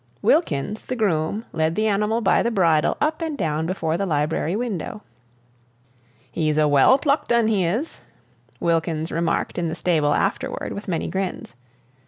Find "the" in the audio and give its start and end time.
0.85-0.95, 1.75-1.85, 2.41-2.49, 3.97-4.05, 9.69-9.75